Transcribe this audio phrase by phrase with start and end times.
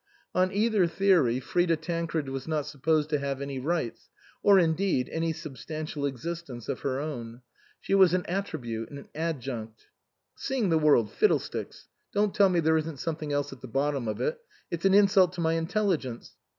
[0.33, 4.09] On either theory Frida Tancred was not supposed to have any rights,
[4.41, 7.43] or, indeed, any substantial existence of her own;
[7.79, 9.85] she was an attribute, an adjunct."
[10.35, 11.87] Seeing the world fiddlesticks!
[12.15, 14.39] Don't tell me there isn't something else at the bottom of it
[14.71, 16.35] it's an insult to my intelligence."